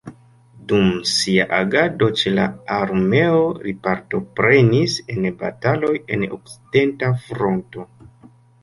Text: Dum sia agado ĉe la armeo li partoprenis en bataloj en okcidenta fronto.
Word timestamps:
Dum 0.69 0.87
sia 1.09 1.45
agado 1.57 2.07
ĉe 2.21 2.33
la 2.39 2.47
armeo 2.77 3.45
li 3.67 3.75
partoprenis 3.85 4.97
en 5.17 5.29
bataloj 5.45 5.95
en 6.19 6.29
okcidenta 6.41 7.17
fronto. 7.31 7.89